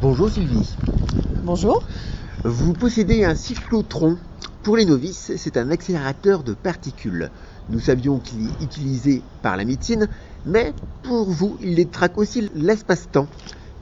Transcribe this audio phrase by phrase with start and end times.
[0.00, 0.68] Bonjour Sylvie.
[1.42, 1.82] Bonjour.
[2.44, 4.16] Vous possédez un cyclotron.
[4.62, 7.30] Pour les novices, c'est un accélérateur de particules.
[7.68, 10.08] Nous savions qu'il est utilisé par la médecine,
[10.46, 13.26] mais pour vous, il détraque aussi l'espace-temps.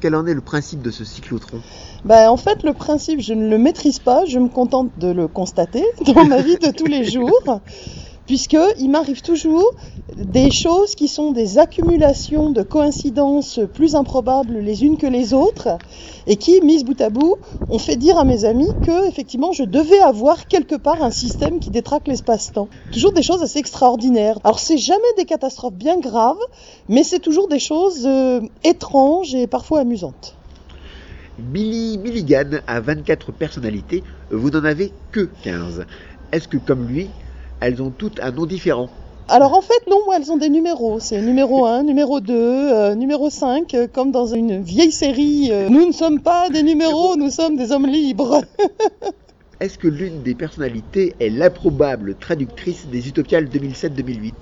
[0.01, 1.61] Quel en est le principe de ce cyclotron?
[2.05, 5.27] Ben, En fait, le principe, je ne le maîtrise pas, je me contente de le
[5.27, 7.61] constater dans ma vie de tous les jours
[8.29, 9.75] puisqu'il m'arrive toujours
[10.17, 15.79] des choses qui sont des accumulations de coïncidences plus improbables les unes que les autres,
[16.27, 17.37] et qui, mises bout à bout,
[17.71, 21.59] ont fait dire à mes amis que, effectivement, je devais avoir quelque part un système
[21.59, 22.69] qui détraque l'espace-temps.
[22.93, 24.39] Toujours des choses assez extraordinaires.
[24.45, 26.37] Alors, c'est jamais des catastrophes bien graves,
[26.89, 30.35] mais c'est toujours des choses euh, étranges et parfois amusantes.
[31.39, 35.87] Billy Milligan a 24 personnalités, vous n'en avez que 15.
[36.33, 37.09] Est-ce que, comme lui,
[37.61, 38.89] elles ont toutes un nom différent.
[39.31, 41.01] Alors en fait, non, elles ont des numéros.
[41.01, 45.51] C'est numéro 1, numéro 2, euh, numéro 5, euh, comme dans une vieille série.
[45.53, 48.41] Euh, nous ne sommes pas des numéros, nous sommes des hommes libres.
[49.61, 54.33] Est-ce que l'une des personnalités est l'improbable traductrice des Utopiales 2007-2008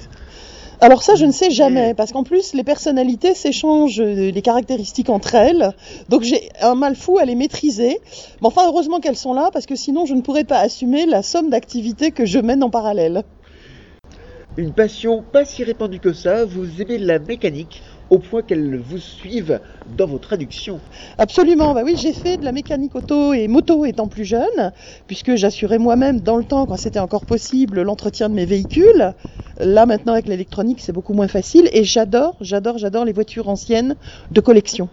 [0.81, 5.35] alors ça, je ne sais jamais, parce qu'en plus, les personnalités s'échangent les caractéristiques entre
[5.35, 5.73] elles,
[6.09, 7.99] donc j'ai un mal fou à les maîtriser.
[8.41, 11.23] Mais enfin, heureusement qu'elles sont là, parce que sinon, je ne pourrais pas assumer la
[11.23, 13.23] somme d'activités que je mène en parallèle.
[14.59, 18.99] Une passion pas si répandue que ça, vous aimez la mécanique, au point qu'elles vous
[18.99, 19.61] suivent
[19.99, 20.81] dans vos traductions.
[21.19, 24.73] Absolument, bah oui, j'ai fait de la mécanique auto et moto étant plus jeune,
[25.07, 29.15] puisque j'assurais moi-même dans le temps, quand c'était encore possible, l'entretien de mes véhicules.
[29.59, 33.97] Là maintenant avec l'électronique c'est beaucoup moins facile et j'adore, j'adore, j'adore les voitures anciennes
[34.31, 34.91] de collection.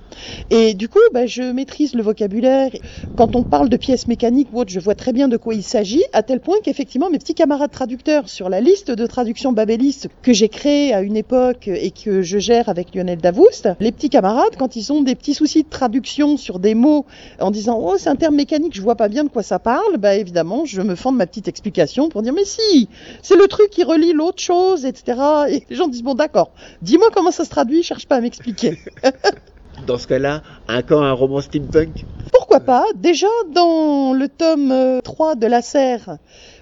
[0.51, 2.71] Et du coup bah, je maîtrise le vocabulaire.
[3.17, 5.63] Quand on parle de pièces mécaniques ou autre, je vois très bien de quoi il
[5.63, 10.07] s'agit, à tel point qu'effectivement mes petits camarades traducteurs sur la liste de traduction babéliste
[10.21, 14.09] que j'ai créée à une époque et que je gère avec Lionel Davoust, les petits
[14.09, 17.05] camarades quand ils ont des petits soucis de traduction sur des mots
[17.41, 19.97] en disant oh c'est un terme mécanique, je vois pas bien de quoi ça parle,
[19.97, 22.87] bah évidemment je me fends de ma petite explication pour dire mais si,
[23.21, 24.52] c'est le truc qui relie l'autre chose
[24.85, 25.19] etc.
[25.49, 28.79] Et les gens disent bon d'accord, dis-moi comment ça se traduit, cherche pas à m'expliquer.
[29.87, 32.05] dans ce cas-là, un camp, un roman steampunk?
[32.31, 32.85] Pourquoi pas?
[32.95, 36.17] Déjà dans le tome 3 euh, de la serre,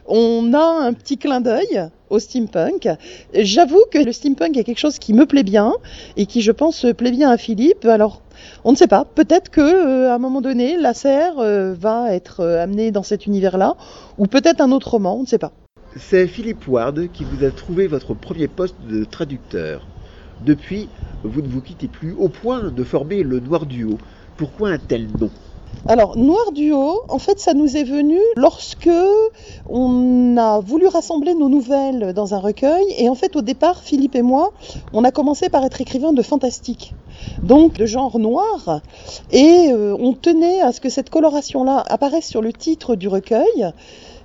[0.08, 2.90] on a un petit clin d'œil au steampunk.
[3.34, 5.74] J'avoue que le steampunk est quelque chose qui me plaît bien
[6.18, 7.86] et qui, je pense, plaît bien à Philippe.
[7.86, 8.22] Alors,
[8.64, 9.06] on ne sait pas.
[9.06, 13.26] Peut-être que euh, à un moment donné, la serre euh, va être amenée dans cet
[13.26, 13.76] univers-là,
[14.18, 15.16] ou peut-être un autre roman.
[15.18, 15.52] On ne sait pas.
[15.98, 19.86] C'est Philippe Ward qui vous a trouvé votre premier poste de traducteur.
[20.46, 20.88] Depuis,
[21.24, 23.98] vous ne vous quittez plus au point de former le Noir Duo.
[24.38, 25.30] Pourquoi un tel nom?
[25.88, 28.90] Alors, Noir Duo, en fait, ça nous est venu lorsque
[29.68, 32.86] on a voulu rassembler nos nouvelles dans un recueil.
[32.98, 34.54] Et en fait, au départ, Philippe et moi,
[34.94, 36.96] on a commencé par être écrivains de fantastique,
[37.44, 38.82] donc de genre noir.
[39.32, 43.74] Et euh, on tenait à ce que cette coloration-là apparaisse sur le titre du recueil.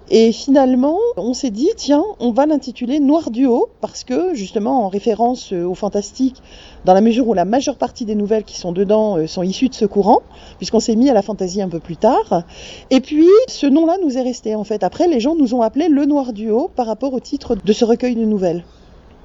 [0.09, 4.85] Et finalement, on s'est dit, tiens, on va l'intituler Noir du haut, parce que justement,
[4.85, 6.41] en référence euh, au fantastique,
[6.85, 9.69] dans la mesure où la majeure partie des nouvelles qui sont dedans euh, sont issues
[9.69, 10.23] de ce courant,
[10.59, 12.45] puisqu'on s'est mis à la fantaisie un peu plus tard.
[12.91, 14.85] Et puis, ce nom-là nous est resté, en fait.
[14.85, 17.73] Après, les gens nous ont appelé Le Noir du haut par rapport au titre de
[17.73, 18.65] ce recueil de nouvelles.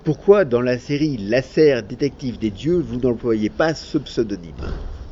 [0.03, 4.65] Pourquoi, dans la série La serre détective des dieux, vous n'employez pas ce pseudonyme?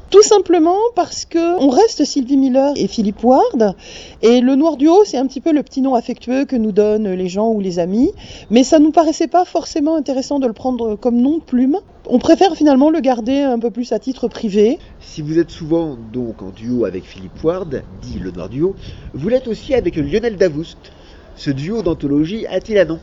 [0.10, 3.76] Tout simplement parce que on reste Sylvie Miller et Philippe Ward
[4.22, 7.12] et le Noir du c'est un petit peu le petit nom affectueux que nous donnent
[7.14, 8.12] les gens ou les amis,
[8.50, 11.78] mais ça nous paraissait pas forcément intéressant de le prendre comme nom de plume.
[12.08, 14.80] On préfère finalement le garder un peu plus à titre privé.
[15.00, 18.64] Si vous êtes souvent donc en duo avec Philippe Ward, dit le Noir du
[19.14, 20.78] vous l'êtes aussi avec Lionel Davoust.
[21.36, 23.00] Ce duo d'anthologie a-t-il un nom?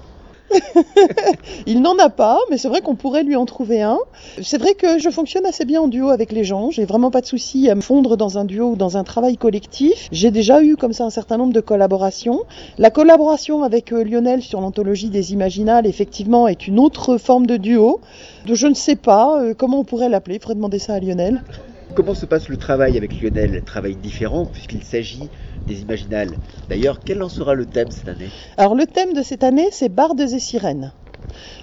[1.66, 3.98] il n'en a pas, mais c'est vrai qu'on pourrait lui en trouver un.
[4.42, 6.70] C'est vrai que je fonctionne assez bien en duo avec les gens.
[6.70, 9.36] J'ai vraiment pas de souci à me fondre dans un duo ou dans un travail
[9.36, 10.08] collectif.
[10.12, 12.42] J'ai déjà eu comme ça un certain nombre de collaborations.
[12.78, 17.56] La collaboration avec euh, Lionel sur l'anthologie des Imaginales, effectivement, est une autre forme de
[17.56, 18.00] duo.
[18.46, 20.36] Je ne sais pas euh, comment on pourrait l'appeler.
[20.36, 21.42] Il faudrait demander ça à Lionel.
[21.94, 23.62] Comment se passe le travail avec Lionel?
[23.64, 25.30] Travail différent puisqu'il s'agit
[25.66, 26.39] des Imaginales.
[26.68, 28.28] D'ailleurs, quel en sera le thème cette année?
[28.57, 30.92] Alors le thème de cette année, c'est Bardes et sirènes.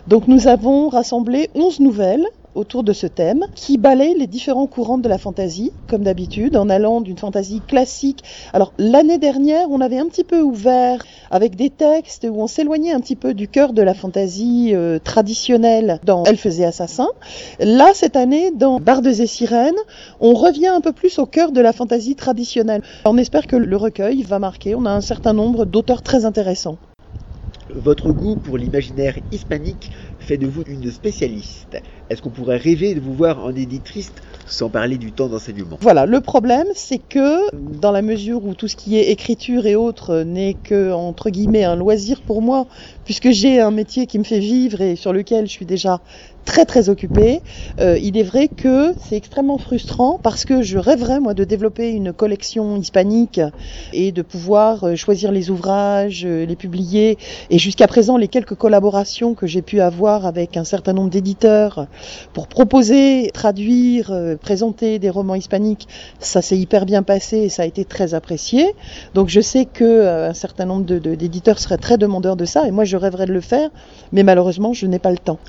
[0.08, 4.98] Donc nous avons rassemblé 11 nouvelles autour de ce thème, qui balaye les différents courants
[4.98, 8.24] de la fantaisie, comme d'habitude, en allant d'une fantaisie classique.
[8.54, 12.92] Alors l'année dernière, on avait un petit peu ouvert avec des textes où on s'éloignait
[12.92, 17.08] un petit peu du cœur de la fantaisie euh, traditionnelle dans Elle faisait assassin.
[17.60, 19.74] Là, cette année, dans Bardes et sirènes,
[20.20, 22.82] on revient un peu plus au cœur de la fantaisie traditionnelle.
[23.06, 24.76] On espère que le recueil va marquer.
[24.76, 26.78] On a un certain nombre d'auteurs très intéressants.
[27.70, 29.92] Votre goût pour l'imaginaire hispanique
[30.24, 31.78] fait de vous une spécialiste.
[32.10, 34.12] Est-ce qu'on pourrait rêver de vous voir en éditrice
[34.46, 35.78] sans parler du temps d'enseignement?
[35.82, 39.76] Voilà, le problème c'est que dans la mesure où tout ce qui est écriture et
[39.76, 42.68] autres n'est que entre guillemets un loisir pour moi,
[43.06, 46.02] puisque j'ai un métier qui me fait vivre et sur lequel je suis déjà
[46.46, 47.42] très très occupée,
[47.80, 51.92] euh, il est vrai que c'est extrêmement frustrant parce que je rêverais moi de développer
[51.92, 53.40] une collection hispanique
[53.94, 57.18] et de pouvoir euh, choisir les ouvrages, euh, les publier
[57.50, 61.88] et jusqu'à présent les quelques collaborations que j'ai pu avoir avec un certain nombre d'éditeurs
[62.34, 65.88] pour proposer, traduire, euh, présenter des romans hispaniques,
[66.20, 68.66] ça s'est hyper bien passé et ça a été très apprécié.
[69.14, 72.46] Donc je sais que euh, un certain nombre de- de- d'éditeurs seraient très demandeurs de
[72.46, 73.70] ça et moi je rêverais de le faire,
[74.12, 75.40] mais malheureusement je n'ai pas le temps.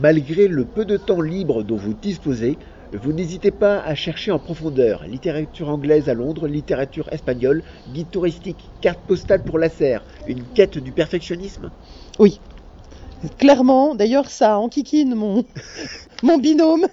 [0.00, 2.58] Malgré le peu de temps libre dont vous disposez,
[2.92, 8.70] vous n'hésitez pas à chercher en profondeur littérature anglaise à Londres, littérature espagnole, guide touristique,
[8.80, 11.70] carte postale pour la serre, une quête du perfectionnisme?
[12.18, 12.40] Oui.
[13.38, 15.44] Clairement, d'ailleurs, ça enquiquine mon,
[16.22, 16.86] mon binôme,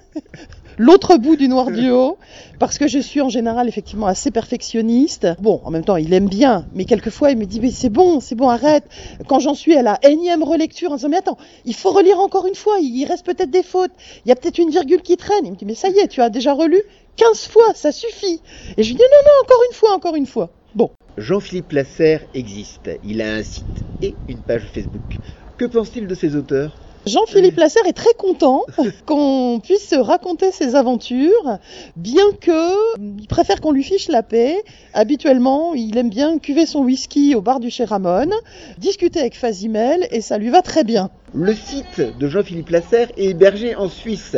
[0.77, 2.17] l'autre bout du noir du haut,
[2.59, 5.27] parce que je suis en général effectivement assez perfectionniste.
[5.39, 8.19] Bon, en même temps, il aime bien, mais quelquefois, il me dit, mais c'est bon,
[8.19, 8.85] c'est bon, arrête.
[9.27, 12.47] Quand j'en suis à la énième relecture, en disant, mais attends, il faut relire encore
[12.47, 13.91] une fois, il reste peut-être des fautes,
[14.25, 15.45] il y a peut-être une virgule qui traîne.
[15.45, 16.81] Il me dit, mais ça y est, tu as déjà relu
[17.17, 18.41] 15 fois, ça suffit.
[18.77, 20.49] Et je lui dis, non, non, encore une fois, encore une fois.
[20.75, 20.89] Bon.
[21.17, 22.89] Jean-Philippe Lasserre existe.
[23.03, 25.19] Il a un site et une page Facebook.
[25.63, 26.73] Que pense-t-il de ses auteurs
[27.05, 28.63] Jean-Philippe Lasserre est très content
[29.05, 31.57] qu'on puisse raconter ses aventures,
[31.95, 34.57] bien que il préfère qu'on lui fiche la paix.
[34.93, 38.29] Habituellement, il aime bien cuver son whisky au bar du chez Ramon,
[38.77, 41.11] discuter avec Fazimel, et ça lui va très bien.
[41.33, 44.35] Le site de Jean-Philippe Lasserre est hébergé en Suisse.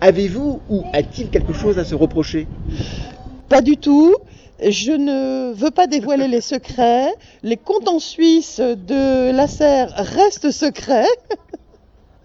[0.00, 2.48] Avez-vous ou a-t-il quelque chose à se reprocher?
[3.48, 4.16] Pas du tout.
[4.62, 7.12] Je ne veux pas dévoiler les secrets.
[7.42, 11.06] Les comptes en Suisse de Lasserre restent secrets.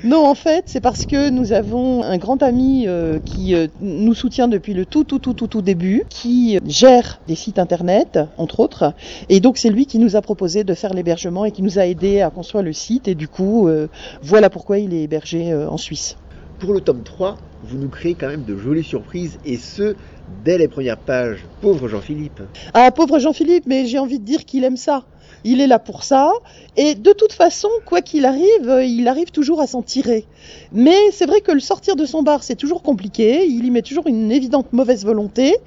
[0.04, 4.16] Non, en fait, c'est parce que nous avons un grand ami euh, qui euh, nous
[4.16, 8.62] soutient depuis le tout, tout, tout, tout, tout début, qui gère des sites internet, entre
[8.62, 8.95] autres.
[9.30, 11.86] Et donc, c'est lui qui nous a proposé de faire l'hébergement et qui nous a
[11.86, 13.07] aidé à construire le site.
[13.07, 13.89] Et du coup, euh,
[14.24, 16.18] voilà pourquoi il est hébergé euh, en Suisse.
[16.57, 19.95] Pour le tome 3, vous nous créez quand même de jolies surprises et ce,
[20.44, 21.45] dès les premières pages.
[21.62, 22.42] Pauvre Jean-Philippe.
[22.74, 25.06] Ah, pauvre Jean-Philippe, mais j'ai envie de dire qu'il aime ça.
[25.44, 26.31] Il est là pour ça.
[26.78, 30.25] Et de toute façon, quoi qu'il arrive, euh, il arrive toujours à s'en tirer.
[30.72, 33.45] Mais c'est vrai que le sortir de son bar, c'est toujours compliqué.
[33.45, 35.57] Il y met toujours une évidente mauvaise volonté.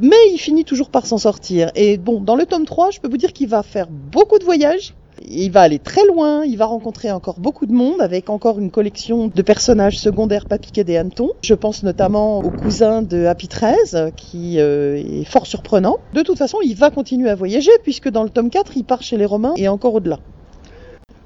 [0.00, 1.70] Mais il finit toujours par s'en sortir.
[1.74, 4.44] Et bon, dans le tome 3, je peux vous dire qu'il va faire beaucoup de
[4.44, 4.94] voyages.
[5.32, 8.72] Il va aller très loin, il va rencontrer encore beaucoup de monde avec encore une
[8.72, 11.30] collection de personnages secondaires pas piqués des hannetons.
[11.42, 15.98] Je pense notamment au cousin de Happy 13 qui euh, est fort surprenant.
[16.14, 19.02] De toute façon, il va continuer à voyager puisque dans le tome 4, il part
[19.02, 20.18] chez les Romains et encore au-delà.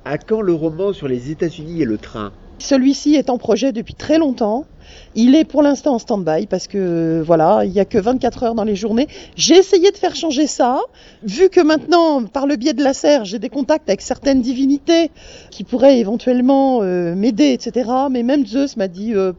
[0.05, 2.33] À quand le roman sur les États-Unis et le train?
[2.59, 4.67] Celui-ci est en projet depuis très longtemps.
[5.15, 8.55] Il est pour l'instant en stand-by parce que voilà, il n'y a que 24 heures
[8.55, 9.09] dans les journées.
[9.37, 10.81] J'ai essayé de faire changer ça,
[11.23, 15.11] vu que maintenant, par le biais de la serre, j'ai des contacts avec certaines divinités
[15.51, 17.91] qui pourraient éventuellement euh, m'aider, etc.
[18.11, 19.33] Mais même Zeus m'a dit euh,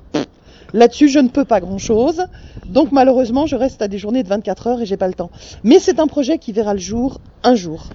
[0.74, 2.26] là-dessus, je ne peux pas grand-chose.
[2.68, 5.32] Donc malheureusement, je reste à des journées de 24 heures et j'ai pas le temps.
[5.64, 7.90] Mais c'est un projet qui verra le jour un jour.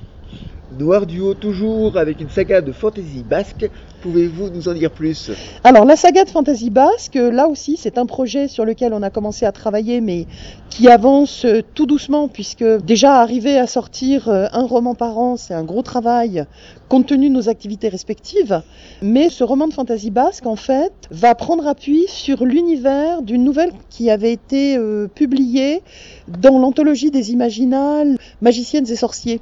[0.79, 3.69] Noir du haut toujours avec une saga de fantasy basque.
[4.03, 5.33] Pouvez-vous nous en dire plus?
[5.65, 9.11] Alors la saga de Fantasy Basque, là aussi c'est un projet sur lequel on a
[9.11, 10.27] commencé à travailler mais
[10.71, 15.37] qui avance euh, tout doucement puisque déjà arriver à sortir euh, un roman par an
[15.37, 16.45] c'est un gros travail
[16.89, 18.63] compte tenu de nos activités respectives.
[19.03, 23.73] Mais ce roman de Fantasy Basque en fait va prendre appui sur l'univers d'une nouvelle
[23.91, 25.83] qui avait été euh, publiée
[26.29, 29.41] dans l'anthologie des imaginales magiciennes et sorciers.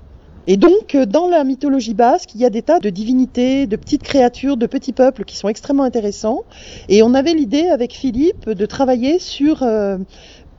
[0.50, 3.76] Et donc, euh, dans la mythologie basque, il y a des tas de divinités, de
[3.76, 6.42] petites créatures, de petits peuples qui sont extrêmement intéressants.
[6.88, 9.62] Et on avait l'idée avec Philippe de travailler sur...
[9.62, 9.98] euh,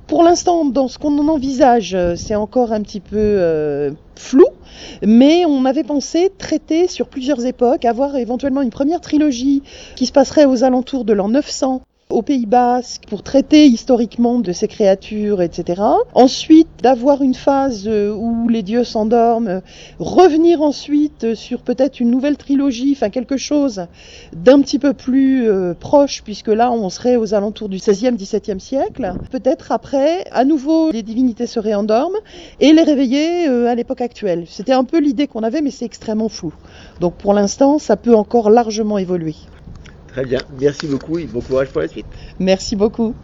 [0.05, 4.48] pour l'instant, dans ce qu'on en envisage, euh, c'est encore un petit peu euh, flou,
[5.03, 9.62] mais on avait pensé traiter sur plusieurs époques, avoir éventuellement une première trilogie
[9.96, 14.51] qui se passerait aux alentours de l'an 900 au Pays Basque pour traiter historiquement de
[14.51, 15.83] ces créatures, etc.
[16.15, 19.61] Ensuite, d'avoir une phase euh, où les dieux s'endorment,
[19.99, 23.85] revenir ensuite sur peut-être une nouvelle trilogie, enfin quelque chose
[24.33, 28.57] d'un petit peu plus euh, proche, puisque là on serait aux alentours du 16e, 17e
[28.57, 29.13] siècle.
[29.29, 32.17] Peut-être après, à nouveau, les divinités se réendorment
[32.59, 34.45] et les réveiller euh, à l'époque actuelle.
[34.47, 36.53] C'était un peu l'idée qu'on avait, mais c'est extrêmement flou.
[37.01, 39.35] Donc pour l'instant, ça peut encore largement évoluer.
[40.11, 42.07] Très bien, merci beaucoup et bon courage pour la suite.
[42.39, 43.15] Merci beaucoup.